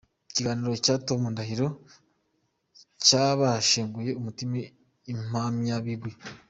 [0.29, 1.67] Ikiganiro cya Tom Ndahiro
[3.05, 4.53] cyabashenguye umutima
[5.11, 6.11] “Impamyabigwi”.